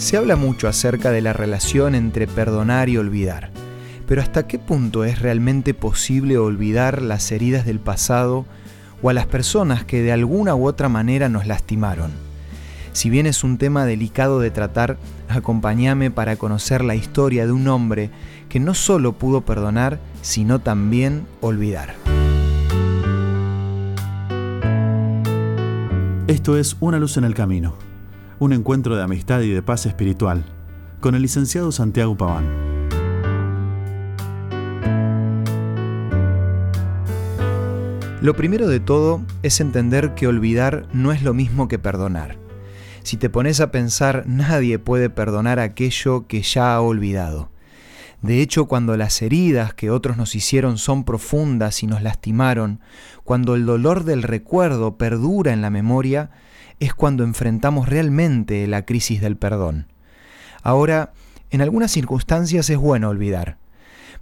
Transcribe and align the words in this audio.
Se 0.00 0.16
habla 0.16 0.34
mucho 0.34 0.66
acerca 0.66 1.10
de 1.10 1.20
la 1.20 1.34
relación 1.34 1.94
entre 1.94 2.26
perdonar 2.26 2.88
y 2.88 2.96
olvidar, 2.96 3.50
pero 4.08 4.22
¿hasta 4.22 4.46
qué 4.46 4.58
punto 4.58 5.04
es 5.04 5.20
realmente 5.20 5.74
posible 5.74 6.38
olvidar 6.38 7.02
las 7.02 7.30
heridas 7.30 7.66
del 7.66 7.80
pasado 7.80 8.46
o 9.02 9.10
a 9.10 9.12
las 9.12 9.26
personas 9.26 9.84
que 9.84 10.00
de 10.00 10.10
alguna 10.10 10.54
u 10.54 10.66
otra 10.66 10.88
manera 10.88 11.28
nos 11.28 11.46
lastimaron? 11.46 12.12
Si 12.92 13.10
bien 13.10 13.26
es 13.26 13.44
un 13.44 13.58
tema 13.58 13.84
delicado 13.84 14.40
de 14.40 14.50
tratar, 14.50 14.96
acompáñame 15.28 16.10
para 16.10 16.36
conocer 16.36 16.82
la 16.82 16.94
historia 16.94 17.44
de 17.44 17.52
un 17.52 17.68
hombre 17.68 18.10
que 18.48 18.58
no 18.58 18.72
solo 18.72 19.12
pudo 19.12 19.42
perdonar, 19.42 20.00
sino 20.22 20.60
también 20.60 21.26
olvidar. 21.42 21.94
Esto 26.26 26.56
es 26.56 26.78
Una 26.80 26.98
luz 26.98 27.18
en 27.18 27.24
el 27.24 27.34
camino 27.34 27.89
un 28.40 28.54
encuentro 28.54 28.96
de 28.96 29.02
amistad 29.02 29.42
y 29.42 29.50
de 29.50 29.60
paz 29.60 29.84
espiritual, 29.84 30.46
con 31.00 31.14
el 31.14 31.20
licenciado 31.20 31.70
Santiago 31.72 32.16
Paván. 32.16 32.46
Lo 38.22 38.34
primero 38.34 38.66
de 38.66 38.80
todo 38.80 39.20
es 39.42 39.60
entender 39.60 40.14
que 40.14 40.26
olvidar 40.26 40.86
no 40.94 41.12
es 41.12 41.22
lo 41.22 41.34
mismo 41.34 41.68
que 41.68 41.78
perdonar. 41.78 42.38
Si 43.02 43.18
te 43.18 43.28
pones 43.28 43.60
a 43.60 43.70
pensar, 43.70 44.24
nadie 44.26 44.78
puede 44.78 45.10
perdonar 45.10 45.58
aquello 45.58 46.26
que 46.26 46.40
ya 46.40 46.74
ha 46.74 46.80
olvidado. 46.80 47.50
De 48.22 48.42
hecho, 48.42 48.66
cuando 48.66 48.96
las 48.96 49.22
heridas 49.22 49.72
que 49.72 49.90
otros 49.90 50.16
nos 50.16 50.34
hicieron 50.34 50.76
son 50.76 51.04
profundas 51.04 51.82
y 51.82 51.86
nos 51.86 52.02
lastimaron, 52.02 52.80
cuando 53.24 53.54
el 53.54 53.64
dolor 53.64 54.04
del 54.04 54.22
recuerdo 54.22 54.96
perdura 54.96 55.52
en 55.52 55.62
la 55.62 55.70
memoria, 55.70 56.30
es 56.80 56.92
cuando 56.94 57.24
enfrentamos 57.24 57.88
realmente 57.88 58.66
la 58.66 58.84
crisis 58.84 59.20
del 59.20 59.36
perdón. 59.36 59.86
Ahora, 60.62 61.12
en 61.50 61.62
algunas 61.62 61.90
circunstancias 61.90 62.68
es 62.68 62.76
bueno 62.78 63.08
olvidar. 63.08 63.58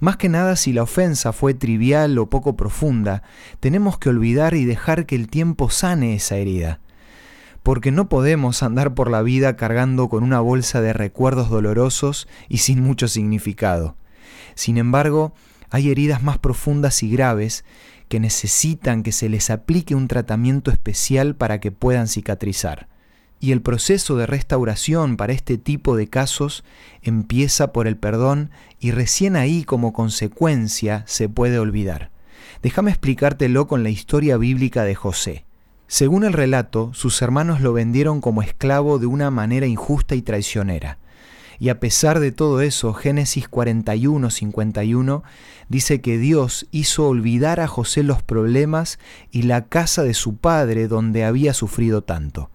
Más 0.00 0.16
que 0.16 0.28
nada 0.28 0.54
si 0.54 0.72
la 0.72 0.84
ofensa 0.84 1.32
fue 1.32 1.54
trivial 1.54 2.18
o 2.18 2.30
poco 2.30 2.56
profunda, 2.56 3.24
tenemos 3.58 3.98
que 3.98 4.08
olvidar 4.08 4.54
y 4.54 4.64
dejar 4.64 5.06
que 5.06 5.16
el 5.16 5.28
tiempo 5.28 5.70
sane 5.70 6.14
esa 6.14 6.36
herida. 6.36 6.78
Porque 7.68 7.92
no 7.92 8.08
podemos 8.08 8.62
andar 8.62 8.94
por 8.94 9.10
la 9.10 9.20
vida 9.20 9.54
cargando 9.56 10.08
con 10.08 10.24
una 10.24 10.40
bolsa 10.40 10.80
de 10.80 10.94
recuerdos 10.94 11.50
dolorosos 11.50 12.26
y 12.48 12.58
sin 12.58 12.82
mucho 12.82 13.08
significado. 13.08 13.94
Sin 14.54 14.78
embargo, 14.78 15.34
hay 15.68 15.90
heridas 15.90 16.22
más 16.22 16.38
profundas 16.38 17.02
y 17.02 17.10
graves 17.10 17.66
que 18.08 18.20
necesitan 18.20 19.02
que 19.02 19.12
se 19.12 19.28
les 19.28 19.50
aplique 19.50 19.94
un 19.94 20.08
tratamiento 20.08 20.70
especial 20.70 21.36
para 21.36 21.60
que 21.60 21.70
puedan 21.70 22.08
cicatrizar. 22.08 22.88
Y 23.38 23.52
el 23.52 23.60
proceso 23.60 24.16
de 24.16 24.24
restauración 24.24 25.18
para 25.18 25.34
este 25.34 25.58
tipo 25.58 25.94
de 25.94 26.08
casos 26.08 26.64
empieza 27.02 27.74
por 27.74 27.86
el 27.86 27.98
perdón 27.98 28.50
y 28.80 28.92
recién 28.92 29.36
ahí 29.36 29.62
como 29.64 29.92
consecuencia 29.92 31.04
se 31.06 31.28
puede 31.28 31.58
olvidar. 31.58 32.12
Déjame 32.62 32.92
explicártelo 32.92 33.68
con 33.68 33.82
la 33.82 33.90
historia 33.90 34.38
bíblica 34.38 34.84
de 34.84 34.94
José. 34.94 35.44
Según 35.90 36.24
el 36.24 36.34
relato, 36.34 36.90
sus 36.92 37.22
hermanos 37.22 37.62
lo 37.62 37.72
vendieron 37.72 38.20
como 38.20 38.42
esclavo 38.42 38.98
de 38.98 39.06
una 39.06 39.30
manera 39.30 39.66
injusta 39.66 40.14
y 40.14 40.20
traicionera. 40.20 40.98
Y 41.58 41.70
a 41.70 41.80
pesar 41.80 42.20
de 42.20 42.30
todo 42.30 42.60
eso, 42.60 42.92
Génesis 42.92 43.48
41, 43.48 44.28
51 44.28 45.22
dice 45.70 46.02
que 46.02 46.18
Dios 46.18 46.66
hizo 46.72 47.08
olvidar 47.08 47.58
a 47.58 47.66
José 47.66 48.02
los 48.02 48.22
problemas 48.22 48.98
y 49.32 49.42
la 49.42 49.64
casa 49.64 50.02
de 50.02 50.12
su 50.12 50.36
padre 50.36 50.88
donde 50.88 51.24
había 51.24 51.54
sufrido 51.54 52.02
tanto. 52.02 52.50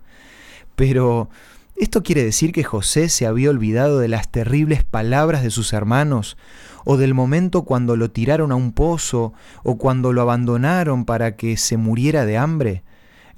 Pero, 0.76 1.30
¿esto 1.76 2.04
quiere 2.04 2.24
decir 2.24 2.52
que 2.52 2.64
José 2.64 3.10
se 3.10 3.26
había 3.26 3.50
olvidado 3.50 3.98
de 3.98 4.10
las 4.10 4.30
terribles 4.30 4.84
palabras 4.84 5.42
de 5.42 5.50
sus 5.50 5.74
hermanos? 5.74 6.38
¿O 6.86 6.98
del 6.98 7.16
momento 7.16 7.64
cuando 7.64 7.96
lo 7.96 8.12
tiraron 8.12 8.52
a 8.52 8.56
un 8.56 8.74
pozo? 8.74 9.34
¿O 9.64 9.80
cuando 9.80 10.14
lo 10.14 10.22
abandonaron 10.22 11.04
para 11.06 11.36
que 11.36 11.58
se 11.58 11.78
muriera 11.78 12.28
de 12.28 12.38
hambre? 12.38 12.84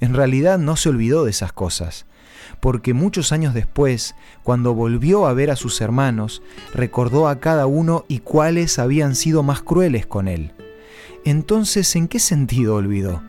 En 0.00 0.14
realidad 0.14 0.58
no 0.58 0.76
se 0.76 0.88
olvidó 0.88 1.24
de 1.24 1.30
esas 1.30 1.52
cosas 1.52 2.06
porque 2.60 2.94
muchos 2.94 3.32
años 3.32 3.54
después, 3.54 4.14
cuando 4.42 4.74
volvió 4.74 5.26
a 5.26 5.34
ver 5.34 5.50
a 5.50 5.56
sus 5.56 5.80
hermanos, 5.80 6.42
recordó 6.74 7.28
a 7.28 7.40
cada 7.40 7.66
uno 7.66 8.04
y 8.08 8.20
cuáles 8.20 8.78
habían 8.78 9.14
sido 9.14 9.42
más 9.42 9.62
crueles 9.62 10.06
con 10.06 10.28
él. 10.28 10.52
Entonces, 11.24 11.94
¿en 11.96 12.08
qué 12.08 12.18
sentido 12.18 12.76
olvidó? 12.76 13.22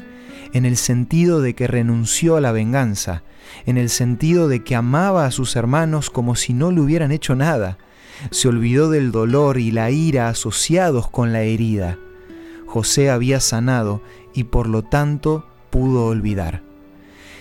En 0.54 0.66
el 0.66 0.78
sentido 0.78 1.42
de 1.42 1.56
que 1.56 1.68
renunció 1.68 2.38
a 2.38 2.42
la 2.42 2.52
venganza, 2.52 3.24
en 3.66 3.78
el 3.78 3.90
sentido 3.90 4.48
de 4.48 4.64
que 4.64 4.76
amaba 4.76 5.26
a 5.26 5.32
sus 5.32 5.56
hermanos 5.56 6.10
como 6.10 6.36
si 6.36 6.54
no 6.54 6.72
le 6.72 6.82
hubieran 6.82 7.12
hecho 7.12 7.36
nada. 7.36 7.78
Se 8.32 8.48
olvidó 8.48 8.90
del 8.90 9.12
dolor 9.12 9.58
y 9.58 9.72
la 9.72 9.92
ira 9.92 10.30
asociados 10.30 11.10
con 11.10 11.34
la 11.34 11.42
herida. 11.42 11.98
José 12.66 13.10
había 13.10 13.40
sanado 13.40 14.02
y 14.34 14.46
por 14.46 14.68
lo 14.68 14.84
tanto 14.84 15.46
pudo 15.70 16.06
olvidar. 16.06 16.62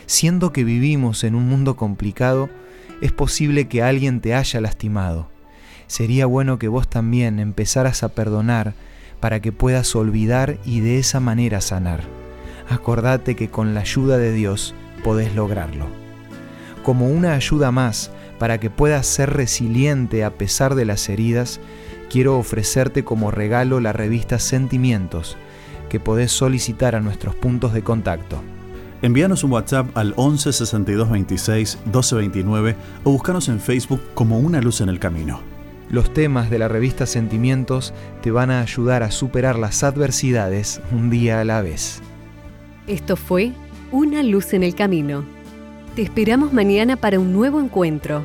Siendo 0.07 0.53
que 0.53 0.65
vivimos 0.65 1.25
en 1.25 1.35
un 1.35 1.49
mundo 1.49 1.77
complicado, 1.77 2.49
es 3.01 3.13
posible 3.13 3.69
que 3.69 3.83
alguien 3.83 4.21
te 4.21 4.35
haya 4.35 4.61
lastimado. 4.61 5.29
Sería 5.87 6.27
bueno 6.27 6.59
que 6.59 6.69
vos 6.69 6.89
también 6.89 7.39
empezaras 7.39 8.03
a 8.03 8.09
perdonar 8.09 8.75
para 9.21 9.41
que 9.41 9.53
puedas 9.53 9.95
olvidar 9.97 10.59
y 10.65 10.81
de 10.81 10.99
esa 10.99 11.21
manera 11.21 11.61
sanar. 11.61 12.05
Acordate 12.69 13.37
que 13.37 13.49
con 13.49 13.75
la 13.75 13.81
ayuda 13.81 14.19
de 14.19 14.33
Dios 14.33 14.75
podés 15.05 15.35
lograrlo. 15.35 15.87
Como 16.83 17.09
una 17.09 17.35
ayuda 17.35 17.71
más 17.71 18.11
para 18.39 18.59
que 18.59 18.71
puedas 18.71 19.07
ser 19.07 19.33
resiliente 19.33 20.25
a 20.25 20.31
pesar 20.31 20.75
de 20.75 20.85
las 20.85 21.09
heridas, 21.09 21.61
quiero 22.11 22.39
ofrecerte 22.39 23.05
como 23.05 23.31
regalo 23.31 23.81
la 23.81 23.93
revista 23.93 24.39
Sentimientos, 24.39 25.37
que 25.89 26.01
podés 26.01 26.33
solicitar 26.33 26.95
a 26.95 27.01
nuestros 27.01 27.35
puntos 27.35 27.73
de 27.73 27.83
contacto. 27.83 28.41
Envíanos 29.03 29.45
un 29.45 29.53
WhatsApp 29.53 29.97
al 29.97 30.15
11 30.17 30.53
62 30.53 31.11
26 31.11 31.79
12 31.87 32.17
29 32.17 32.77
o 33.05 33.11
búscanos 33.11 33.49
en 33.49 33.61
Facebook 33.61 34.01
como 34.15 34.39
Una 34.39 34.61
Luz 34.61 34.81
en 34.81 34.89
el 34.89 34.99
Camino. 34.99 35.41
Los 35.91 36.13
temas 36.13 36.51
de 36.51 36.59
la 36.59 36.69
revista 36.69 37.07
Sentimientos 37.07 37.95
te 38.23 38.31
van 38.31 38.51
a 38.51 38.61
ayudar 38.61 39.03
a 39.03 39.11
superar 39.11 39.59
las 39.59 39.85
adversidades 39.85 40.81
un 40.91 41.11
día 41.11 41.41
a 41.41 41.45
la 41.45 41.63
vez. 41.63 42.01
Esto 42.87 43.17
fue 43.17 43.53
Una 43.93 44.23
Luz 44.23 44.53
en 44.55 44.63
el 44.63 44.75
Camino. 44.75 45.25
Te 45.95 46.03
esperamos 46.03 46.53
mañana 46.53 46.97
para 46.97 47.21
un 47.21 47.33
nuevo 47.33 47.61
encuentro, 47.61 48.25